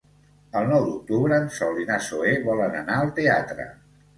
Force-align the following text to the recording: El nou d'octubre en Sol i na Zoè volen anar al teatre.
El 0.61 0.69
nou 0.69 0.87
d'octubre 0.87 1.37
en 1.41 1.45
Sol 1.57 1.79
i 1.83 1.87
na 1.91 1.99
Zoè 2.07 2.33
volen 2.51 2.81
anar 2.81 2.99
al 3.03 3.17
teatre. 3.21 3.71